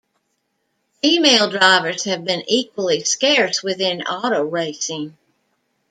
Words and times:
Female 1.03 1.51
drivers 1.51 2.05
have 2.05 2.25
been 2.25 2.41
equally 2.47 3.03
scarce 3.03 3.61
within 3.61 4.01
auto 4.01 4.41
racing. 4.43 5.15